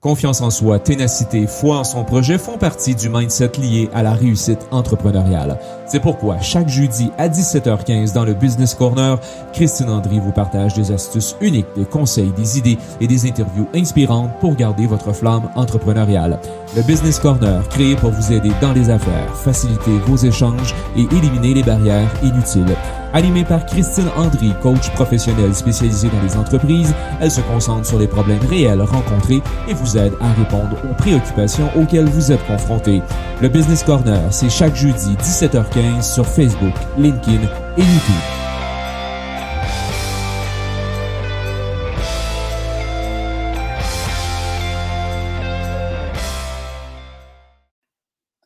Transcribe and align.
Confiance 0.00 0.42
en 0.42 0.50
soi, 0.50 0.78
ténacité, 0.78 1.48
foi 1.48 1.78
en 1.78 1.82
son 1.82 2.04
projet 2.04 2.38
font 2.38 2.56
partie 2.56 2.94
du 2.94 3.08
mindset 3.08 3.50
lié 3.58 3.90
à 3.92 4.04
la 4.04 4.12
réussite 4.12 4.68
entrepreneuriale. 4.70 5.58
C'est 5.88 6.00
pourquoi 6.00 6.38
chaque 6.42 6.68
jeudi 6.68 7.10
à 7.16 7.30
17h15 7.30 8.12
dans 8.12 8.24
le 8.24 8.34
Business 8.34 8.74
Corner, 8.74 9.18
Christine 9.54 9.88
Andry 9.88 10.20
vous 10.20 10.32
partage 10.32 10.74
des 10.74 10.92
astuces 10.92 11.34
uniques, 11.40 11.66
des 11.76 11.86
conseils, 11.86 12.30
des 12.36 12.58
idées 12.58 12.76
et 13.00 13.06
des 13.06 13.26
interviews 13.26 13.66
inspirantes 13.74 14.38
pour 14.38 14.54
garder 14.54 14.86
votre 14.86 15.14
flamme 15.14 15.48
entrepreneuriale. 15.56 16.40
Le 16.76 16.82
Business 16.82 17.18
Corner, 17.18 17.66
créé 17.70 17.96
pour 17.96 18.10
vous 18.10 18.32
aider 18.34 18.52
dans 18.60 18.74
les 18.74 18.90
affaires, 18.90 19.34
faciliter 19.34 19.96
vos 20.06 20.16
échanges 20.16 20.74
et 20.94 21.06
éliminer 21.16 21.54
les 21.54 21.62
barrières 21.62 22.10
inutiles. 22.22 22.76
Animée 23.14 23.44
par 23.44 23.64
Christine 23.64 24.08
Andry, 24.18 24.52
coach 24.62 24.90
professionnel 24.90 25.54
spécialisée 25.54 26.10
dans 26.10 26.22
les 26.22 26.36
entreprises, 26.36 26.94
elle 27.22 27.30
se 27.30 27.40
concentre 27.40 27.86
sur 27.86 27.98
les 27.98 28.06
problèmes 28.06 28.44
réels 28.50 28.82
rencontrés 28.82 29.40
et 29.66 29.72
vous 29.72 29.96
aide 29.96 30.12
à 30.20 30.30
répondre 30.34 30.76
aux 30.84 30.94
préoccupations 30.94 31.70
auxquelles 31.74 32.08
vous 32.08 32.30
êtes 32.32 32.46
confrontés. 32.46 33.00
Le 33.40 33.48
Business 33.48 33.82
Corner, 33.82 34.20
c'est 34.30 34.50
chaque 34.50 34.76
jeudi 34.76 35.16
17h15 35.22 35.77
sur 36.02 36.26
Facebook, 36.26 36.74
LinkedIn 36.96 37.42
et 37.76 37.82
YouTube. 37.82 38.14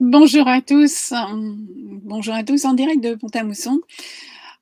Bonjour 0.01 0.47
à 0.47 0.61
tous, 0.61 1.15
bonjour 2.03 2.35
à 2.35 2.45
tous 2.45 2.67
en 2.67 2.75
direct 2.75 3.03
de 3.03 3.15
Pont-à-Mousson. 3.15 3.81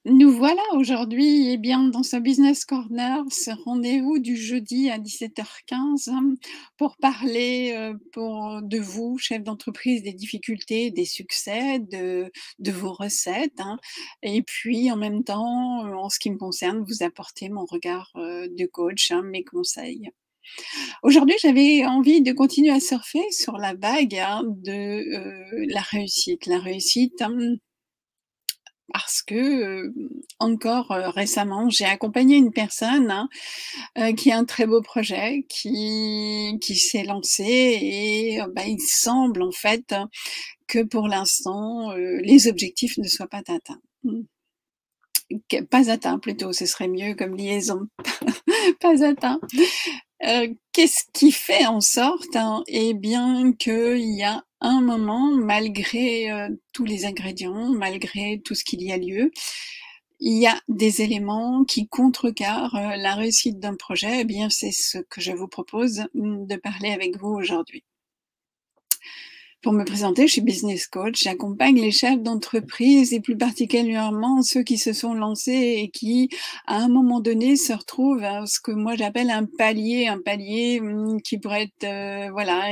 Nous 0.06 0.30
voilà 0.30 0.62
aujourd'hui, 0.76 1.50
eh 1.50 1.58
bien, 1.58 1.84
dans 1.88 2.02
ce 2.02 2.16
Business 2.16 2.64
Corner, 2.64 3.22
ce 3.30 3.50
rendez-vous 3.64 4.18
du 4.18 4.34
jeudi 4.34 4.88
à 4.88 4.98
17h15 4.98 6.08
hein, 6.08 6.34
pour 6.78 6.96
parler 6.96 7.74
euh, 7.76 7.92
pour, 8.12 8.62
de 8.62 8.78
vous, 8.78 9.18
chef 9.18 9.42
d'entreprise, 9.42 10.02
des 10.02 10.14
difficultés, 10.14 10.90
des 10.90 11.04
succès, 11.04 11.80
de, 11.80 12.32
de 12.60 12.72
vos 12.72 12.94
recettes. 12.94 13.60
Hein, 13.60 13.78
et 14.22 14.40
puis, 14.40 14.90
en 14.90 14.96
même 14.96 15.22
temps, 15.22 15.80
en 15.94 16.08
ce 16.08 16.18
qui 16.18 16.30
me 16.30 16.38
concerne, 16.38 16.82
vous 16.88 17.02
apporter 17.02 17.50
mon 17.50 17.66
regard 17.66 18.10
euh, 18.16 18.48
de 18.48 18.64
coach, 18.64 19.10
hein, 19.10 19.20
mes 19.22 19.44
conseils. 19.44 20.10
Aujourd'hui, 21.02 21.36
j'avais 21.42 21.84
envie 21.84 22.22
de 22.22 22.32
continuer 22.32 22.70
à 22.70 22.80
surfer 22.80 23.30
sur 23.32 23.58
la 23.58 23.74
vague 23.74 24.18
de 24.62 24.72
euh, 24.72 25.66
la 25.68 25.82
réussite. 25.82 26.46
La 26.46 26.58
réussite, 26.58 27.22
parce 28.92 29.22
que 29.22 29.92
encore 30.38 30.88
récemment, 30.88 31.68
j'ai 31.70 31.84
accompagné 31.84 32.36
une 32.36 32.52
personne 32.52 33.10
hein, 33.96 34.12
qui 34.14 34.32
a 34.32 34.38
un 34.38 34.44
très 34.44 34.66
beau 34.66 34.82
projet, 34.82 35.44
qui, 35.48 36.58
qui 36.60 36.76
s'est 36.76 37.04
lancé 37.04 37.44
et 37.44 38.40
bah, 38.54 38.64
il 38.66 38.80
semble 38.80 39.42
en 39.42 39.52
fait 39.52 39.94
que 40.66 40.82
pour 40.82 41.08
l'instant, 41.08 41.92
les 41.94 42.48
objectifs 42.48 42.98
ne 42.98 43.08
soient 43.08 43.28
pas 43.28 43.38
atteints. 43.38 43.80
Mmh. 44.04 44.22
Pas 45.70 45.90
atteints 45.90 46.18
plutôt, 46.18 46.52
ce 46.52 46.66
serait 46.66 46.88
mieux 46.88 47.14
comme 47.14 47.36
liaison. 47.36 47.86
pas 48.80 49.04
atteints. 49.04 49.40
Qu'est-ce 50.72 51.04
qui 51.12 51.32
fait 51.32 51.66
en 51.66 51.80
sorte, 51.80 52.36
hein, 52.36 52.62
eh 52.66 52.94
bien, 52.94 53.52
qu'il 53.52 54.16
y 54.16 54.22
a 54.22 54.44
un 54.60 54.80
moment, 54.80 55.30
malgré 55.34 56.30
euh, 56.30 56.48
tous 56.72 56.84
les 56.84 57.06
ingrédients, 57.06 57.70
malgré 57.70 58.40
tout 58.44 58.54
ce 58.54 58.64
qu'il 58.64 58.82
y 58.82 58.92
a 58.92 58.96
lieu, 58.98 59.30
il 60.20 60.38
y 60.38 60.46
a 60.46 60.60
des 60.68 61.02
éléments 61.02 61.64
qui 61.64 61.88
contrecarrent 61.88 62.76
euh, 62.76 62.96
la 62.96 63.14
réussite 63.14 63.58
d'un 63.58 63.76
projet. 63.76 64.20
Eh 64.20 64.24
bien, 64.24 64.50
c'est 64.50 64.72
ce 64.72 64.98
que 64.98 65.20
je 65.20 65.32
vous 65.32 65.48
propose 65.48 66.06
de 66.14 66.56
parler 66.56 66.90
avec 66.90 67.18
vous 67.18 67.28
aujourd'hui. 67.28 67.84
Pour 69.62 69.74
me 69.74 69.84
présenter, 69.84 70.26
je 70.26 70.32
suis 70.32 70.40
business 70.40 70.86
coach. 70.86 71.22
J'accompagne 71.22 71.78
les 71.78 71.90
chefs 71.90 72.22
d'entreprise 72.22 73.12
et 73.12 73.20
plus 73.20 73.36
particulièrement 73.36 74.40
ceux 74.40 74.62
qui 74.62 74.78
se 74.78 74.94
sont 74.94 75.12
lancés 75.12 75.80
et 75.82 75.90
qui, 75.90 76.30
à 76.66 76.76
un 76.78 76.88
moment 76.88 77.20
donné, 77.20 77.56
se 77.56 77.74
retrouvent 77.74 78.24
à 78.24 78.46
ce 78.46 78.58
que 78.58 78.72
moi 78.72 78.96
j'appelle 78.96 79.28
un 79.28 79.44
palier, 79.44 80.06
un 80.06 80.18
palier 80.18 80.80
hmm, 80.80 81.20
qui 81.20 81.36
pourrait 81.36 81.64
être, 81.64 81.84
euh, 81.84 82.30
voilà, 82.30 82.70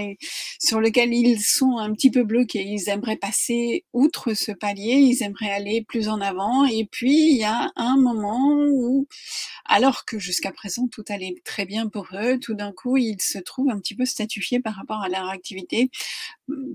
sur 0.58 0.80
lequel 0.80 1.12
ils 1.12 1.42
sont 1.42 1.76
un 1.76 1.92
petit 1.92 2.10
peu 2.10 2.24
bloqués. 2.24 2.64
Ils 2.64 2.88
aimeraient 2.88 3.16
passer 3.16 3.84
outre 3.92 4.32
ce 4.32 4.52
palier, 4.52 4.94
ils 4.94 5.22
aimeraient 5.22 5.50
aller 5.50 5.84
plus 5.86 6.08
en 6.08 6.22
avant. 6.22 6.64
Et 6.64 6.86
puis, 6.90 7.32
il 7.32 7.36
y 7.36 7.44
a 7.44 7.70
un 7.76 7.98
moment 7.98 8.54
où, 8.66 9.06
alors 9.66 10.06
que 10.06 10.18
jusqu'à 10.18 10.52
présent 10.52 10.88
tout 10.90 11.04
allait 11.10 11.34
très 11.44 11.66
bien 11.66 11.86
pour 11.86 12.08
eux, 12.14 12.38
tout 12.38 12.54
d'un 12.54 12.72
coup, 12.72 12.96
ils 12.96 13.20
se 13.20 13.38
trouvent 13.38 13.68
un 13.68 13.78
petit 13.78 13.94
peu 13.94 14.06
statifiés 14.06 14.60
par 14.60 14.74
rapport 14.74 15.02
à 15.02 15.10
leur 15.10 15.28
activité 15.28 15.90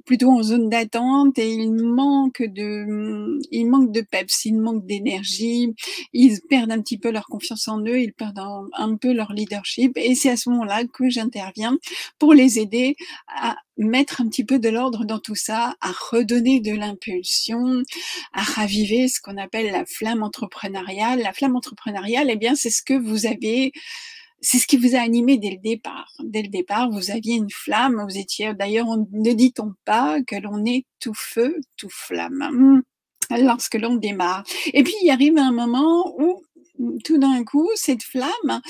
plutôt 0.05 0.31
en 0.31 0.43
zone 0.43 0.69
d'attente 0.69 1.37
et 1.39 1.51
il 1.51 1.71
manque 1.73 2.41
de, 2.41 3.39
il 3.51 3.65
manque 3.69 3.91
de 3.91 4.01
peps, 4.01 4.45
il 4.45 4.59
manque 4.59 4.85
d'énergie, 4.85 5.73
ils 6.11 6.39
perdent 6.49 6.71
un 6.71 6.81
petit 6.81 6.97
peu 6.97 7.11
leur 7.11 7.25
confiance 7.25 7.67
en 7.67 7.79
eux, 7.79 7.99
ils 7.99 8.13
perdent 8.13 8.39
un, 8.73 8.95
peu 8.95 9.13
leur 9.13 9.33
leadership 9.33 9.97
et 9.97 10.15
c'est 10.15 10.29
à 10.29 10.37
ce 10.37 10.49
moment-là 10.49 10.83
que 10.85 11.09
j'interviens 11.09 11.77
pour 12.19 12.33
les 12.33 12.59
aider 12.59 12.95
à 13.27 13.55
mettre 13.77 14.21
un 14.21 14.27
petit 14.27 14.43
peu 14.43 14.59
de 14.59 14.69
l'ordre 14.69 15.05
dans 15.05 15.19
tout 15.19 15.35
ça, 15.35 15.75
à 15.81 15.91
redonner 16.11 16.59
de 16.59 16.73
l'impulsion, 16.73 17.81
à 18.33 18.41
raviver 18.41 19.07
ce 19.07 19.19
qu'on 19.19 19.37
appelle 19.37 19.71
la 19.71 19.85
flamme 19.85 20.21
entrepreneuriale. 20.21 21.19
La 21.19 21.33
flamme 21.33 21.55
entrepreneuriale, 21.55 22.29
eh 22.29 22.35
bien, 22.35 22.55
c'est 22.55 22.69
ce 22.69 22.83
que 22.83 22.93
vous 22.93 23.25
avez 23.25 23.71
c'est 24.43 24.59
ce 24.59 24.67
qui 24.67 24.77
vous 24.77 24.95
a 24.95 24.99
animé 24.99 25.37
dès 25.37 25.51
le 25.51 25.57
départ. 25.57 26.11
Dès 26.23 26.41
le 26.41 26.49
départ, 26.49 26.91
vous 26.91 27.11
aviez 27.11 27.35
une 27.35 27.49
flamme, 27.49 28.05
vous 28.07 28.17
étiez, 28.17 28.53
d'ailleurs, 28.53 28.87
ne 29.11 29.33
dit-on 29.33 29.73
pas 29.85 30.21
que 30.21 30.35
l'on 30.35 30.65
est 30.65 30.85
tout 30.99 31.13
feu, 31.15 31.55
tout 31.77 31.89
flamme 31.89 32.49
hmm. 32.51 32.81
lorsque 33.41 33.75
l'on 33.75 33.95
démarre. 33.95 34.43
Et 34.73 34.83
puis, 34.83 34.93
il 35.01 35.09
arrive 35.09 35.37
un 35.37 35.53
moment 35.53 36.13
où 36.19 36.43
tout 37.03 37.17
d'un 37.17 37.43
coup, 37.43 37.69
cette 37.75 38.03
flamme, 38.03 38.61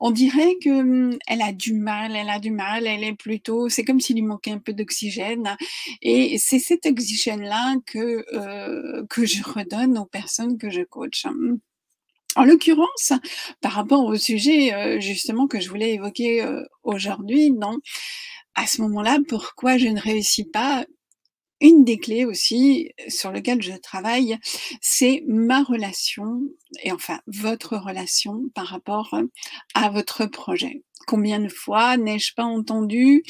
on 0.00 0.10
dirait 0.10 0.56
que 0.62 1.16
elle 1.26 1.42
a 1.42 1.52
du 1.52 1.74
mal, 1.74 2.14
elle 2.16 2.28
a 2.28 2.38
du 2.38 2.50
mal, 2.50 2.86
elle 2.86 3.04
est 3.04 3.14
plutôt, 3.14 3.68
c'est 3.68 3.84
comme 3.84 4.00
s'il 4.00 4.16
lui 4.16 4.22
manquait 4.22 4.50
un 4.50 4.58
peu 4.58 4.72
d'oxygène. 4.72 5.56
Et 6.02 6.38
c'est 6.38 6.58
cet 6.58 6.86
oxygène-là 6.86 7.76
que, 7.86 8.24
euh, 8.34 9.06
que 9.08 9.24
je 9.24 9.42
redonne 9.42 9.96
aux 9.96 10.06
personnes 10.06 10.58
que 10.58 10.70
je 10.70 10.82
coach. 10.82 11.24
En 12.36 12.44
l'occurrence, 12.44 13.12
par 13.60 13.72
rapport 13.72 14.04
au 14.04 14.16
sujet 14.16 14.74
euh, 14.74 15.00
justement 15.00 15.46
que 15.46 15.60
je 15.60 15.68
voulais 15.68 15.94
évoquer 15.94 16.42
euh, 16.42 16.62
aujourd'hui, 16.82 17.50
non, 17.50 17.78
à 18.54 18.66
ce 18.66 18.80
moment-là, 18.82 19.18
pourquoi 19.28 19.76
je 19.78 19.88
ne 19.88 20.00
réussis 20.00 20.44
pas 20.44 20.84
une 21.62 21.84
des 21.84 21.98
clés 21.98 22.24
aussi 22.24 22.90
sur 23.08 23.32
lesquelles 23.32 23.62
je 23.62 23.72
travaille, 23.72 24.36
c'est 24.80 25.24
ma 25.26 25.62
relation, 25.62 26.42
et 26.82 26.92
enfin 26.92 27.20
votre 27.26 27.76
relation 27.76 28.42
par 28.54 28.66
rapport 28.66 29.16
à 29.74 29.88
votre 29.88 30.26
projet. 30.26 30.82
Combien 31.06 31.40
de 31.40 31.48
fois 31.48 31.96
n'ai-je 31.96 32.34
pas 32.34 32.44
entendu 32.44 33.22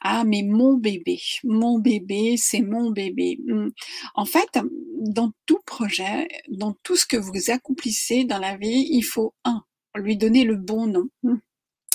Ah, 0.00 0.24
mais 0.24 0.42
mon 0.42 0.74
bébé, 0.74 1.20
mon 1.44 1.78
bébé, 1.78 2.36
c'est 2.36 2.60
mon 2.60 2.90
bébé. 2.90 3.38
Mmh. 3.46 3.68
En 4.14 4.24
fait, 4.24 4.58
dans 5.00 5.32
tout 5.46 5.60
projet, 5.66 6.28
dans 6.48 6.74
tout 6.82 6.96
ce 6.96 7.06
que 7.06 7.16
vous 7.16 7.50
accomplissez 7.50 8.24
dans 8.24 8.38
la 8.38 8.56
vie, 8.56 8.86
il 8.90 9.02
faut 9.02 9.34
un, 9.44 9.64
lui 9.96 10.16
donner 10.16 10.44
le 10.44 10.56
bon 10.56 10.86
nom. 10.86 11.08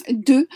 Deux, 0.09 0.47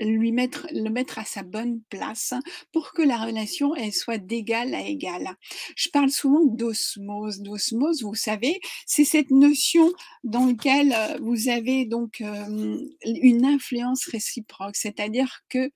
lui 0.00 0.32
mettre, 0.32 0.66
le 0.72 0.88
mettre 0.90 1.18
à 1.18 1.24
sa 1.24 1.42
bonne 1.42 1.80
place 1.90 2.34
pour 2.72 2.92
que 2.92 3.02
la 3.02 3.16
relation 3.18 3.74
elle 3.74 3.92
soit 3.92 4.18
d'égal 4.18 4.74
à 4.74 4.82
égal. 4.82 5.36
Je 5.76 5.88
parle 5.88 6.10
souvent 6.10 6.44
d'osmose. 6.44 7.40
D'osmose, 7.40 8.02
vous 8.02 8.14
savez, 8.14 8.60
c'est 8.86 9.04
cette 9.04 9.30
notion 9.30 9.92
dans 10.24 10.46
laquelle 10.46 10.92
euh, 10.96 11.18
vous 11.20 11.48
avez 11.48 11.84
donc 11.84 12.20
euh, 12.20 12.78
une 13.04 13.44
influence 13.44 14.06
réciproque, 14.06 14.76
c'est-à-dire 14.76 15.40
que 15.48 15.70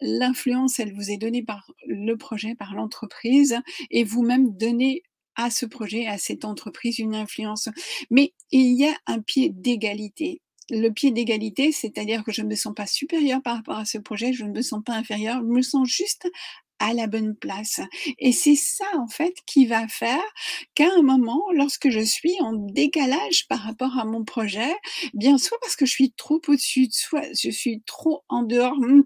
l'influence, 0.00 0.78
elle 0.78 0.94
vous 0.94 1.10
est 1.10 1.18
donnée 1.18 1.42
par 1.42 1.70
le 1.86 2.16
projet, 2.16 2.54
par 2.54 2.74
l'entreprise, 2.74 3.58
et 3.90 4.04
vous-même 4.04 4.56
donnez 4.56 5.02
à 5.34 5.50
ce 5.50 5.66
projet, 5.66 6.06
à 6.06 6.18
cette 6.18 6.44
entreprise 6.44 6.98
une 6.98 7.14
influence. 7.14 7.68
Mais 8.10 8.32
il 8.50 8.78
y 8.78 8.86
a 8.86 8.96
un 9.06 9.20
pied 9.20 9.50
d'égalité 9.50 10.40
le 10.70 10.88
pied 10.90 11.10
d'égalité, 11.10 11.72
c'est-à-dire 11.72 12.24
que 12.24 12.32
je 12.32 12.42
ne 12.42 12.48
me 12.48 12.54
sens 12.54 12.74
pas 12.74 12.86
supérieure 12.86 13.42
par 13.42 13.56
rapport 13.56 13.78
à 13.78 13.84
ce 13.84 13.98
projet, 13.98 14.32
je 14.32 14.44
ne 14.44 14.52
me 14.52 14.62
sens 14.62 14.82
pas 14.84 14.94
inférieure, 14.94 15.40
je 15.40 15.46
me 15.46 15.62
sens 15.62 15.88
juste 15.88 16.28
à 16.80 16.94
la 16.94 17.06
bonne 17.06 17.36
place. 17.36 17.80
Et 18.18 18.32
c'est 18.32 18.56
ça, 18.56 18.86
en 18.96 19.06
fait, 19.06 19.34
qui 19.46 19.66
va 19.66 19.86
faire 19.86 20.22
qu'à 20.74 20.88
un 20.96 21.02
moment, 21.02 21.42
lorsque 21.54 21.90
je 21.90 22.00
suis 22.00 22.34
en 22.40 22.54
décalage 22.54 23.46
par 23.48 23.60
rapport 23.60 23.98
à 23.98 24.04
mon 24.04 24.24
projet, 24.24 24.74
bien 25.14 25.38
soit 25.38 25.58
parce 25.60 25.76
que 25.76 25.86
je 25.86 25.92
suis 25.92 26.12
trop 26.12 26.40
au-dessus, 26.48 26.88
soit 26.90 27.26
je 27.38 27.50
suis 27.50 27.82
trop 27.82 28.24
en 28.28 28.42
dehors, 28.42 28.76
hmm, 28.78 29.02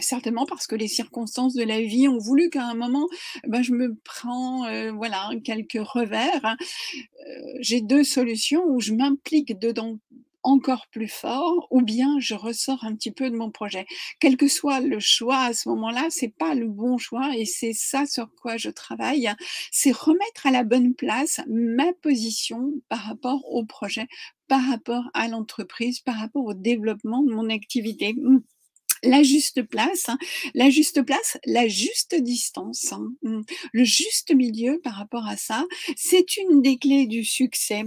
certainement 0.00 0.46
parce 0.46 0.66
que 0.66 0.74
les 0.74 0.88
circonstances 0.88 1.54
de 1.54 1.62
la 1.62 1.80
vie 1.80 2.08
ont 2.08 2.18
voulu 2.18 2.50
qu'à 2.50 2.64
un 2.64 2.74
moment, 2.74 3.06
ben, 3.46 3.62
je 3.62 3.72
me 3.72 3.94
prends 4.04 4.66
euh, 4.66 4.90
voilà 4.92 5.30
quelques 5.44 5.78
revers. 5.80 6.44
Euh, 6.44 7.34
j'ai 7.60 7.80
deux 7.80 8.04
solutions 8.04 8.64
où 8.66 8.80
je 8.80 8.94
m'implique 8.94 9.58
dedans 9.58 9.98
encore 10.42 10.86
plus 10.88 11.08
fort 11.08 11.66
ou 11.70 11.82
bien 11.82 12.18
je 12.20 12.34
ressors 12.34 12.84
un 12.84 12.94
petit 12.94 13.10
peu 13.12 13.30
de 13.30 13.36
mon 13.36 13.50
projet. 13.50 13.86
Quel 14.20 14.36
que 14.36 14.48
soit 14.48 14.80
le 14.80 15.00
choix 15.00 15.38
à 15.38 15.52
ce 15.54 15.68
moment-là, 15.70 16.06
c'est 16.10 16.34
pas 16.36 16.54
le 16.54 16.68
bon 16.68 16.98
choix 16.98 17.36
et 17.36 17.44
c'est 17.44 17.72
ça 17.72 18.06
sur 18.06 18.28
quoi 18.40 18.56
je 18.56 18.70
travaille. 18.70 19.30
C'est 19.70 19.92
remettre 19.92 20.46
à 20.46 20.50
la 20.50 20.64
bonne 20.64 20.94
place 20.94 21.40
ma 21.48 21.92
position 21.94 22.72
par 22.88 23.00
rapport 23.00 23.40
au 23.52 23.64
projet, 23.64 24.06
par 24.48 24.68
rapport 24.68 25.04
à 25.14 25.28
l'entreprise, 25.28 26.00
par 26.00 26.16
rapport 26.16 26.44
au 26.44 26.54
développement 26.54 27.22
de 27.22 27.32
mon 27.32 27.48
activité. 27.50 28.14
La 29.04 29.22
juste 29.22 29.62
place, 29.62 30.08
hein. 30.08 30.18
la 30.54 30.70
juste 30.70 31.02
place, 31.02 31.38
la 31.44 31.66
juste 31.66 32.14
distance, 32.14 32.92
hein. 32.92 33.12
mmh. 33.22 33.40
le 33.72 33.84
juste 33.84 34.32
milieu 34.32 34.80
par 34.82 34.94
rapport 34.94 35.26
à 35.26 35.36
ça, 35.36 35.64
c'est 35.96 36.36
une 36.36 36.62
des 36.62 36.76
clés 36.76 37.06
du 37.06 37.24
succès 37.24 37.82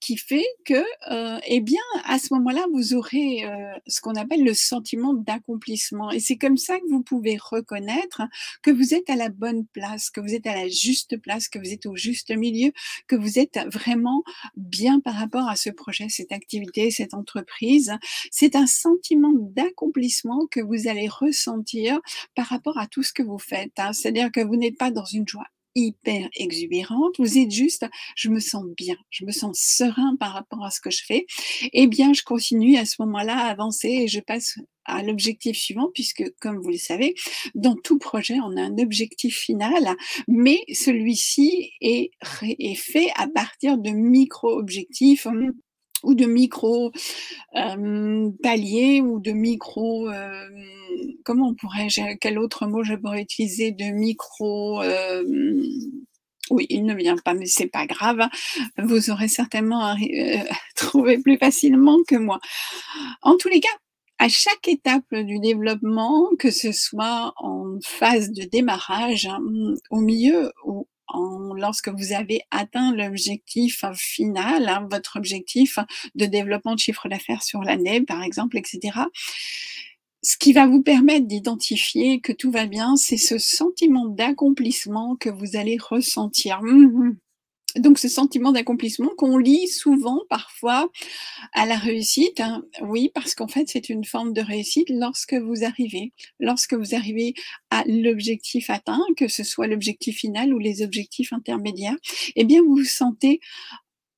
qui 0.00 0.18
fait 0.18 0.44
que, 0.64 0.84
euh, 1.10 1.38
eh 1.46 1.60
bien, 1.60 1.80
à 2.04 2.18
ce 2.18 2.34
moment-là, 2.34 2.66
vous 2.72 2.94
aurez 2.94 3.44
euh, 3.44 3.72
ce 3.86 4.00
qu'on 4.00 4.14
appelle 4.14 4.44
le 4.44 4.52
sentiment 4.52 5.14
d'accomplissement. 5.14 6.10
Et 6.10 6.20
c'est 6.20 6.36
comme 6.36 6.58
ça 6.58 6.78
que 6.78 6.88
vous 6.88 7.02
pouvez 7.02 7.38
reconnaître 7.40 8.22
que 8.62 8.70
vous 8.70 8.94
êtes 8.94 9.08
à 9.08 9.16
la 9.16 9.30
bonne 9.30 9.66
place, 9.66 10.10
que 10.10 10.20
vous 10.20 10.34
êtes 10.34 10.46
à 10.46 10.54
la 10.54 10.68
juste 10.68 11.16
place, 11.16 11.48
que 11.48 11.58
vous 11.58 11.72
êtes 11.72 11.86
au 11.86 11.96
juste 11.96 12.30
milieu, 12.36 12.72
que 13.06 13.16
vous 13.16 13.38
êtes 13.38 13.58
vraiment 13.72 14.22
bien 14.56 15.00
par 15.00 15.14
rapport 15.14 15.48
à 15.48 15.56
ce 15.56 15.70
projet, 15.70 16.08
cette 16.08 16.32
activité, 16.32 16.90
cette 16.90 17.14
entreprise. 17.14 17.96
C'est 18.30 18.54
un 18.54 18.66
sentiment 18.66 19.32
d'accomplissement 19.34 20.46
que 20.50 20.57
vous 20.60 20.88
allez 20.88 21.08
ressentir 21.08 22.00
par 22.34 22.46
rapport 22.46 22.78
à 22.78 22.86
tout 22.86 23.02
ce 23.02 23.12
que 23.12 23.22
vous 23.22 23.38
faites. 23.38 23.78
Hein. 23.78 23.92
C'est-à-dire 23.92 24.30
que 24.32 24.40
vous 24.40 24.56
n'êtes 24.56 24.78
pas 24.78 24.90
dans 24.90 25.04
une 25.04 25.26
joie 25.26 25.46
hyper 25.74 26.28
exubérante, 26.34 27.14
vous 27.18 27.38
êtes 27.38 27.50
juste, 27.50 27.86
je 28.16 28.30
me 28.30 28.40
sens 28.40 28.64
bien, 28.76 28.96
je 29.10 29.24
me 29.24 29.30
sens 29.30 29.58
serein 29.60 30.16
par 30.18 30.32
rapport 30.32 30.64
à 30.64 30.70
ce 30.70 30.80
que 30.80 30.90
je 30.90 31.04
fais, 31.04 31.26
eh 31.72 31.86
bien, 31.86 32.12
je 32.12 32.22
continue 32.22 32.76
à 32.76 32.84
ce 32.84 32.96
moment-là 33.00 33.38
à 33.38 33.50
avancer 33.50 33.88
et 33.88 34.08
je 34.08 34.18
passe 34.20 34.58
à 34.84 35.02
l'objectif 35.02 35.56
suivant, 35.56 35.90
puisque, 35.92 36.24
comme 36.40 36.58
vous 36.58 36.70
le 36.70 36.78
savez, 36.78 37.14
dans 37.54 37.76
tout 37.76 37.98
projet, 37.98 38.38
on 38.42 38.56
a 38.56 38.62
un 38.62 38.78
objectif 38.78 39.36
final, 39.36 39.94
mais 40.26 40.62
celui-ci 40.72 41.70
est 41.80 42.10
fait 42.74 43.10
à 43.14 43.28
partir 43.28 43.78
de 43.78 43.90
micro-objectifs 43.90 45.26
ou 46.02 46.14
de 46.14 46.26
micro 46.26 46.92
euh, 47.56 48.30
paliers 48.42 49.00
ou 49.00 49.20
de 49.20 49.32
micro 49.32 50.08
euh, 50.08 50.48
comment 51.24 51.48
on 51.48 51.54
pourrait 51.54 51.88
quel 52.20 52.38
autre 52.38 52.66
mot 52.66 52.82
je 52.84 52.94
pourrais 52.94 53.22
utiliser 53.22 53.72
de 53.72 53.84
micro 53.92 54.82
euh, 54.82 55.24
oui, 56.50 56.66
il 56.70 56.86
ne 56.86 56.94
vient 56.94 57.18
pas, 57.18 57.34
mais 57.34 57.44
c'est 57.44 57.66
pas 57.66 57.86
grave. 57.86 58.26
Vous 58.78 59.10
aurez 59.10 59.28
certainement 59.28 59.94
trouvé 60.76 61.18
plus 61.18 61.36
facilement 61.36 61.98
que 62.08 62.16
moi. 62.16 62.40
En 63.20 63.36
tous 63.36 63.48
les 63.48 63.60
cas, 63.60 63.68
à 64.18 64.28
chaque 64.28 64.66
étape 64.66 65.14
du 65.14 65.38
développement, 65.40 66.30
que 66.38 66.50
ce 66.50 66.72
soit 66.72 67.32
en 67.36 67.78
phase 67.84 68.30
de 68.32 68.44
démarrage, 68.44 69.26
hein, 69.26 69.40
au 69.90 70.00
milieu 70.00 70.50
ou 70.64 70.88
lorsque 71.14 71.88
vous 71.88 72.12
avez 72.12 72.42
atteint 72.50 72.94
l'objectif 72.94 73.84
final, 73.94 74.68
hein, 74.68 74.88
votre 74.90 75.16
objectif 75.16 75.78
de 76.14 76.26
développement 76.26 76.74
de 76.74 76.80
chiffre 76.80 77.08
d'affaires 77.08 77.42
sur 77.42 77.62
l'année, 77.62 78.00
par 78.02 78.22
exemple, 78.22 78.58
etc. 78.58 78.98
Ce 80.22 80.36
qui 80.36 80.52
va 80.52 80.66
vous 80.66 80.82
permettre 80.82 81.26
d'identifier 81.26 82.20
que 82.20 82.32
tout 82.32 82.50
va 82.50 82.66
bien, 82.66 82.96
c'est 82.96 83.16
ce 83.16 83.38
sentiment 83.38 84.06
d'accomplissement 84.06 85.16
que 85.16 85.30
vous 85.30 85.56
allez 85.56 85.78
ressentir. 85.78 86.60
Mmh 86.62 87.16
donc 87.78 87.98
ce 87.98 88.08
sentiment 88.08 88.52
d'accomplissement 88.52 89.10
qu'on 89.16 89.38
lit 89.38 89.68
souvent 89.68 90.22
parfois 90.28 90.90
à 91.52 91.66
la 91.66 91.76
réussite, 91.76 92.40
hein. 92.40 92.64
oui, 92.82 93.10
parce 93.14 93.34
qu'en 93.34 93.48
fait 93.48 93.68
c'est 93.68 93.88
une 93.88 94.04
forme 94.04 94.32
de 94.32 94.40
réussite 94.40 94.90
lorsque 94.90 95.34
vous 95.34 95.64
arrivez, 95.64 96.12
lorsque 96.40 96.74
vous 96.74 96.94
arrivez 96.94 97.34
à 97.70 97.84
l'objectif 97.86 98.70
atteint, 98.70 99.02
que 99.16 99.28
ce 99.28 99.44
soit 99.44 99.66
l'objectif 99.66 100.18
final 100.18 100.52
ou 100.54 100.58
les 100.58 100.82
objectifs 100.82 101.32
intermédiaires, 101.32 101.96
eh 102.36 102.44
bien 102.44 102.62
vous 102.62 102.76
vous 102.76 102.84
sentez 102.84 103.40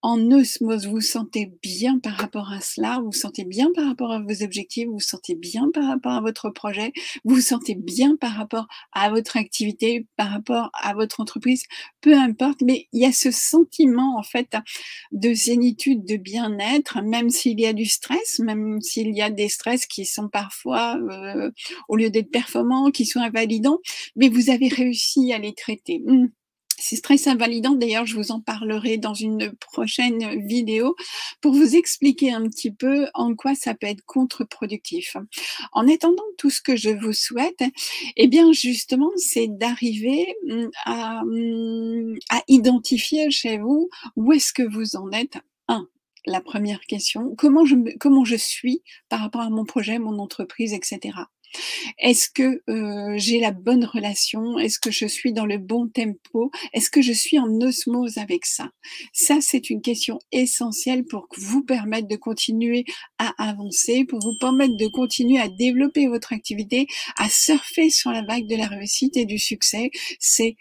en 0.02 0.30
osmose, 0.30 0.86
vous 0.86 1.00
sentez 1.00 1.52
bien 1.62 1.98
par 1.98 2.14
rapport 2.14 2.52
à 2.52 2.60
cela, 2.60 3.00
vous 3.04 3.12
sentez 3.12 3.44
bien 3.44 3.70
par 3.74 3.86
rapport 3.86 4.12
à 4.12 4.20
vos 4.20 4.42
objectifs, 4.42 4.88
vous 4.88 5.00
sentez 5.00 5.34
bien 5.34 5.70
par 5.72 5.86
rapport 5.86 6.12
à 6.12 6.20
votre 6.20 6.50
projet, 6.50 6.92
vous 7.24 7.36
vous 7.36 7.40
sentez 7.40 7.74
bien 7.74 8.16
par 8.16 8.32
rapport 8.32 8.66
à 8.92 9.10
votre 9.10 9.36
activité, 9.36 10.06
par 10.16 10.30
rapport 10.30 10.70
à 10.74 10.94
votre 10.94 11.20
entreprise, 11.20 11.64
peu 12.00 12.14
importe, 12.14 12.62
mais 12.62 12.88
il 12.92 13.02
y 13.02 13.06
a 13.06 13.12
ce 13.12 13.30
sentiment 13.30 14.18
en 14.18 14.22
fait 14.22 14.56
de 15.12 15.34
zénitude, 15.34 16.04
de 16.04 16.16
bien-être, 16.16 17.02
même 17.02 17.30
s'il 17.30 17.60
y 17.60 17.66
a 17.66 17.72
du 17.72 17.86
stress, 17.86 18.38
même 18.38 18.80
s'il 18.80 19.14
y 19.14 19.22
a 19.22 19.30
des 19.30 19.48
stress 19.48 19.86
qui 19.86 20.06
sont 20.06 20.28
parfois, 20.28 20.96
euh, 20.96 21.50
au 21.88 21.96
lieu 21.96 22.10
d'être 22.10 22.30
performants, 22.30 22.90
qui 22.90 23.04
sont 23.06 23.20
invalidants, 23.20 23.80
mais 24.16 24.28
vous 24.28 24.50
avez 24.50 24.68
réussi 24.68 25.32
à 25.32 25.38
les 25.38 25.54
traiter. 25.54 26.02
Mmh. 26.06 26.28
C'est 26.80 27.02
très 27.02 27.28
invalidant. 27.28 27.72
D'ailleurs, 27.72 28.06
je 28.06 28.16
vous 28.16 28.32
en 28.32 28.40
parlerai 28.40 28.96
dans 28.96 29.14
une 29.14 29.52
prochaine 29.52 30.40
vidéo 30.46 30.96
pour 31.40 31.52
vous 31.52 31.76
expliquer 31.76 32.32
un 32.32 32.44
petit 32.44 32.70
peu 32.70 33.06
en 33.14 33.34
quoi 33.34 33.54
ça 33.54 33.74
peut 33.74 33.86
être 33.86 34.04
contre-productif. 34.06 35.16
En 35.72 35.86
attendant, 35.88 36.24
tout 36.38 36.50
ce 36.50 36.62
que 36.62 36.76
je 36.76 36.90
vous 36.90 37.12
souhaite, 37.12 37.62
eh 38.16 38.26
bien, 38.28 38.52
justement, 38.52 39.10
c'est 39.16 39.48
d'arriver 39.48 40.34
hum, 40.48 40.70
à, 40.86 41.20
hum, 41.20 42.16
à 42.30 42.42
identifier 42.48 43.30
chez 43.30 43.58
vous 43.58 43.90
où 44.16 44.32
est-ce 44.32 44.52
que 44.52 44.62
vous 44.62 44.96
en 44.96 45.12
êtes. 45.12 45.36
Un, 45.68 45.86
la 46.26 46.40
première 46.40 46.80
question, 46.80 47.34
comment 47.36 47.64
je 47.64 48.36
suis 48.36 48.82
par 49.08 49.20
rapport 49.20 49.42
à 49.42 49.50
mon 49.50 49.64
projet, 49.64 49.98
mon 49.98 50.18
entreprise, 50.18 50.72
etc. 50.72 51.12
Est-ce 51.98 52.28
que 52.28 52.62
euh, 52.68 53.14
j'ai 53.16 53.40
la 53.40 53.50
bonne 53.52 53.84
relation? 53.84 54.58
Est-ce 54.58 54.78
que 54.78 54.90
je 54.90 55.06
suis 55.06 55.32
dans 55.32 55.46
le 55.46 55.58
bon 55.58 55.88
tempo? 55.88 56.50
Est-ce 56.72 56.90
que 56.90 57.02
je 57.02 57.12
suis 57.12 57.38
en 57.38 57.60
osmose 57.60 58.18
avec 58.18 58.46
ça? 58.46 58.70
Ça, 59.12 59.38
c'est 59.40 59.70
une 59.70 59.82
question 59.82 60.18
essentielle 60.32 61.04
pour 61.04 61.28
vous 61.36 61.62
permettre 61.62 62.08
de 62.08 62.16
continuer 62.16 62.84
à 63.18 63.32
avancer, 63.38 64.04
pour 64.04 64.20
vous 64.20 64.36
permettre 64.38 64.76
de 64.76 64.86
continuer 64.88 65.40
à 65.40 65.48
développer 65.48 66.06
votre 66.08 66.32
activité, 66.32 66.86
à 67.16 67.28
surfer 67.28 67.90
sur 67.90 68.10
la 68.10 68.22
vague 68.22 68.46
de 68.46 68.56
la 68.56 68.66
réussite 68.66 69.16
et 69.16 69.24
du 69.24 69.38
succès. 69.38 69.90
C'est 70.18 70.56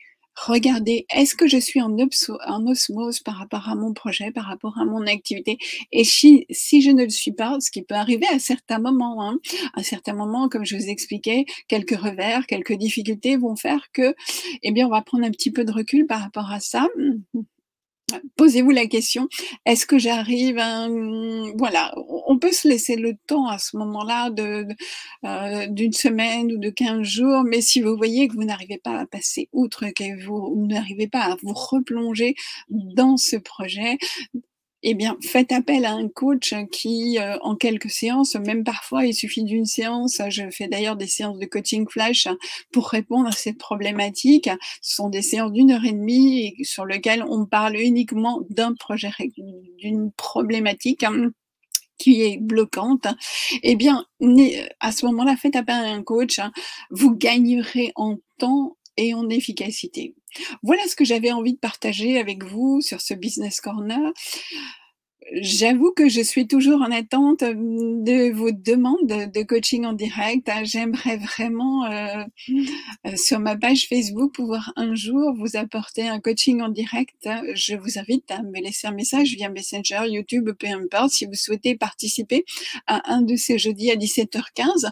Regardez, 0.45 1.05
est-ce 1.13 1.35
que 1.35 1.47
je 1.47 1.57
suis 1.57 1.81
en, 1.81 1.97
osmose 1.97 3.19
par 3.19 3.35
rapport 3.35 3.67
à 3.67 3.75
mon 3.75 3.93
projet, 3.93 4.31
par 4.31 4.45
rapport 4.45 4.77
à 4.77 4.85
mon 4.85 5.05
activité? 5.05 5.57
Et 5.91 6.03
si, 6.03 6.45
je 6.49 6.91
ne 6.91 7.03
le 7.03 7.09
suis 7.09 7.33
pas, 7.33 7.57
ce 7.59 7.69
qui 7.71 7.81
peut 7.81 7.95
arriver 7.95 8.25
à 8.33 8.39
certains 8.39 8.79
moments, 8.79 9.21
hein, 9.27 9.39
à 9.73 9.83
certains 9.83 10.13
moments, 10.13 10.47
comme 10.47 10.65
je 10.65 10.77
vous 10.77 10.87
expliquais, 10.87 11.45
quelques 11.67 11.97
revers, 11.97 12.47
quelques 12.47 12.73
difficultés 12.73 13.35
vont 13.37 13.55
faire 13.55 13.91
que, 13.91 14.15
eh 14.63 14.71
bien, 14.71 14.87
on 14.87 14.91
va 14.91 15.01
prendre 15.01 15.25
un 15.25 15.31
petit 15.31 15.51
peu 15.51 15.65
de 15.65 15.71
recul 15.71 16.07
par 16.07 16.21
rapport 16.21 16.51
à 16.51 16.59
ça 16.59 16.87
posez-vous 18.35 18.71
la 18.71 18.87
question, 18.87 19.27
est-ce 19.65 19.85
que 19.85 19.97
j'arrive 19.97 20.55
Voilà, 21.57 21.93
on 22.27 22.37
peut 22.37 22.51
se 22.51 22.67
laisser 22.67 22.95
le 22.95 23.13
temps 23.27 23.47
à 23.47 23.57
ce 23.57 23.77
moment-là 23.77 24.29
euh, 24.37 25.67
d'une 25.67 25.93
semaine 25.93 26.51
ou 26.51 26.57
de 26.57 26.69
15 26.69 27.01
jours, 27.03 27.43
mais 27.43 27.61
si 27.61 27.81
vous 27.81 27.95
voyez 27.95 28.27
que 28.27 28.33
vous 28.33 28.43
n'arrivez 28.43 28.77
pas 28.77 28.99
à 28.99 29.05
passer 29.05 29.49
outre, 29.53 29.85
que 29.95 30.25
vous 30.25 30.65
n'arrivez 30.67 31.07
pas 31.07 31.21
à 31.21 31.35
vous 31.41 31.53
replonger 31.53 32.35
dans 32.69 33.17
ce 33.17 33.35
projet, 33.35 33.97
eh 34.83 34.93
bien, 34.93 35.17
faites 35.21 35.51
appel 35.51 35.85
à 35.85 35.91
un 35.91 36.07
coach 36.07 36.53
qui, 36.71 37.19
euh, 37.19 37.37
en 37.41 37.55
quelques 37.55 37.89
séances, 37.89 38.35
même 38.35 38.63
parfois, 38.63 39.05
il 39.05 39.13
suffit 39.13 39.43
d'une 39.43 39.65
séance. 39.65 40.21
Je 40.29 40.49
fais 40.51 40.67
d'ailleurs 40.67 40.95
des 40.95 41.07
séances 41.07 41.37
de 41.37 41.45
coaching 41.45 41.87
flash 41.89 42.27
pour 42.71 42.87
répondre 42.89 43.27
à 43.27 43.31
cette 43.31 43.57
problématique. 43.57 44.49
Ce 44.81 44.95
sont 44.95 45.09
des 45.09 45.21
séances 45.21 45.51
d'une 45.51 45.71
heure 45.71 45.85
et 45.85 45.91
demie 45.91 46.55
sur 46.63 46.85
lesquelles 46.85 47.23
on 47.27 47.45
parle 47.45 47.75
uniquement 47.77 48.41
d'un 48.49 48.73
projet, 48.73 49.11
d'une 49.79 50.11
problématique 50.13 51.03
hein, 51.03 51.31
qui 51.99 52.23
est 52.23 52.37
bloquante, 52.37 53.07
eh 53.61 53.75
bien, 53.75 54.05
à 54.79 54.91
ce 54.91 55.05
moment-là, 55.05 55.35
faites 55.35 55.55
appel 55.55 55.75
à 55.75 55.91
un 55.91 56.01
coach. 56.01 56.39
Vous 56.89 57.15
gagnerez 57.15 57.91
en 57.95 58.15
temps 58.37 58.77
et 58.99 59.13
en 59.13 59.29
efficacité. 59.29 60.13
Voilà 60.61 60.83
ce 60.87 60.95
que 60.95 61.05
j'avais 61.05 61.31
envie 61.31 61.53
de 61.53 61.59
partager 61.59 62.19
avec 62.19 62.43
vous 62.43 62.81
sur 62.81 62.99
ce 63.01 63.13
Business 63.13 63.61
Corner. 63.61 64.11
J'avoue 65.33 65.91
que 65.91 66.09
je 66.09 66.21
suis 66.21 66.47
toujours 66.47 66.81
en 66.81 66.91
attente 66.91 67.41
de 67.43 68.31
vos 68.31 68.51
demandes 68.51 69.31
de 69.31 69.43
coaching 69.43 69.85
en 69.85 69.93
direct. 69.93 70.49
J'aimerais 70.63 71.17
vraiment 71.17 71.85
euh, 71.85 72.23
euh, 73.05 73.15
sur 73.15 73.39
ma 73.39 73.55
page 73.55 73.87
Facebook 73.87 74.33
pouvoir 74.33 74.73
un 74.75 74.95
jour 74.95 75.35
vous 75.37 75.55
apporter 75.55 76.07
un 76.07 76.19
coaching 76.19 76.61
en 76.61 76.69
direct. 76.69 77.29
Je 77.53 77.75
vous 77.75 77.99
invite 77.99 78.31
à 78.31 78.41
me 78.41 78.59
laisser 78.59 78.87
un 78.87 78.91
message 78.91 79.35
via 79.35 79.49
Messenger, 79.49 80.09
YouTube, 80.09 80.49
peu 80.57 80.67
importe, 80.67 81.11
si 81.11 81.25
vous 81.25 81.35
souhaitez 81.35 81.75
participer 81.75 82.43
à 82.87 83.13
un 83.13 83.21
de 83.21 83.35
ces 83.35 83.59
jeudis 83.59 83.91
à 83.91 83.95
17h15 83.95 84.91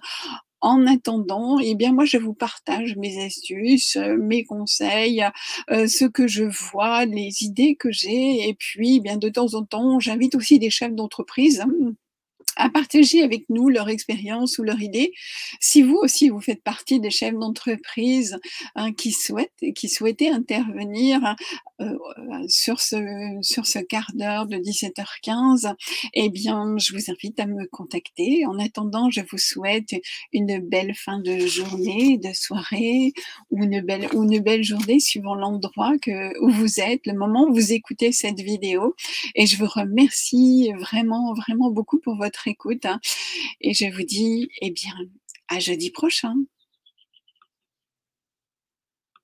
en 0.62 0.88
attendant, 0.88 1.60
eh 1.60 1.76
bien 1.76 1.94
moi 1.94 2.06
je 2.06 2.18
vous 2.18 2.34
partage 2.34 2.96
mes 2.98 3.24
astuces, 3.26 3.96
euh, 3.98 4.18
mes 4.18 4.44
conseils, 4.44 5.24
euh, 5.72 5.88
ce 5.88 6.06
que 6.06 6.28
je 6.28 6.44
vois, 6.46 7.06
les 7.06 7.44
idées 7.44 7.76
que 7.76 7.92
j'ai, 7.92 8.48
et 8.50 8.54
puis 8.56 8.98
eh 8.98 9.00
bien 9.02 9.18
de 9.18 9.30
temps 9.30 9.54
en 9.54 9.64
temps 9.66 10.00
j'invite 10.00 10.36
aussi 10.36 10.60
des 10.60 10.70
chefs 10.70 10.94
d'entreprise. 10.96 11.62
Hein, 11.62 11.72
à 12.58 12.70
partager 12.70 13.22
avec 13.22 13.46
nous 13.50 13.70
leur 13.70 13.90
expérience 13.90 14.58
ou 14.58 14.64
leur 14.64 14.82
idée. 14.82 15.14
Si 15.60 15.82
vous 15.82 15.96
aussi, 15.96 16.30
vous 16.30 16.42
faites 16.42 16.64
partie 16.64 17.00
des 17.00 17.12
chefs 17.12 17.34
d'entreprise 17.34 18.38
hein, 18.76 18.92
qui 18.94 19.12
souhaitent 19.12 19.52
qui 19.76 19.90
souhaitaient 19.90 20.30
intervenir 20.30 21.36
euh, 21.80 21.98
sur 22.48 22.82
ce 22.82 22.98
sur 23.42 23.66
ce 23.66 23.80
quart 23.80 24.12
d'heure 24.14 24.48
de 24.48 24.58
17h15, 24.58 25.74
eh 26.14 26.30
bien, 26.30 26.78
je 26.78 26.94
vous 26.94 27.12
invite 27.12 27.40
à 27.40 27.46
me 27.46 27.66
contacter. 27.68 28.46
En 28.46 28.60
attendant, 28.60 29.10
je 29.12 29.22
vous 29.30 29.38
souhaite 29.38 29.96
une 30.34 30.60
belle 30.60 30.94
fin 30.96 31.20
de 31.20 31.38
journée, 31.40 32.18
de 32.18 32.34
soirée 32.34 33.14
ou 33.52 33.64
une 33.64 33.82
belle 33.82 34.08
ou 34.14 34.24
une 34.24 34.40
belle 34.40 34.64
journée 34.64 35.00
suivant 35.00 35.36
l'endroit 35.36 35.94
que 36.02 36.38
où 36.42 36.50
vous 36.50 36.80
êtes, 36.80 37.06
le 37.06 37.14
moment 37.14 37.46
où 37.48 37.54
vous 37.54 37.74
écoutez 37.74 38.12
cette 38.12 38.42
vidéo. 38.42 38.96
Et 39.36 39.46
je 39.46 39.58
vous 39.58 39.68
remercie 39.68 40.72
vraiment 40.80 41.34
vraiment 41.34 41.70
beaucoup 41.72 42.00
pour 42.00 42.16
écoute. 42.48 42.86
Hein. 42.86 43.00
Et 43.62 43.74
je 43.74 43.86
vous 43.86 44.04
dis, 44.04 44.50
eh 44.62 44.72
bien, 44.72 44.94
à 45.48 45.60
jeudi 45.60 45.92
prochain. 45.92 46.36